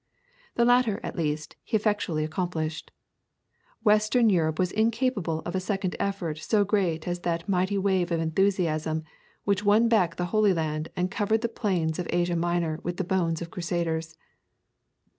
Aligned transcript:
The 0.55 0.65
latter 0.65 0.99
at 1.03 1.15
least, 1.15 1.57
he 1.63 1.77
effectually 1.77 2.23
accomplished. 2.23 2.89
Western 3.83 4.31
Europe 4.31 4.57
was 4.57 4.71
incapable 4.71 5.41
of 5.45 5.53
a 5.53 5.59
second 5.59 5.95
effort 5.99 6.39
so 6.39 6.63
great 6.65 7.07
as 7.07 7.19
that 7.19 7.47
mighty 7.47 7.77
wave 7.77 8.11
of 8.11 8.19
enthusiasm 8.19 9.03
which 9.43 9.63
won 9.63 9.87
back 9.89 10.15
the 10.15 10.25
Holy 10.33 10.53
Land 10.55 10.89
and 10.95 11.11
covered 11.11 11.41
the 11.41 11.49
plains 11.49 11.99
of 11.99 12.07
Asia 12.09 12.35
Minor 12.35 12.79
with 12.81 12.97
the 12.97 13.03
bones 13.03 13.43
of 13.43 13.51
Crusaders. 13.51 14.17